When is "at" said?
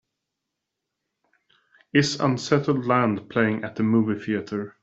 3.63-3.75